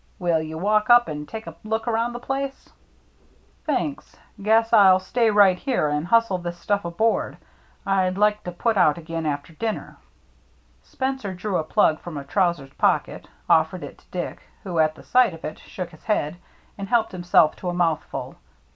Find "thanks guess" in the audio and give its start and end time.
3.67-4.73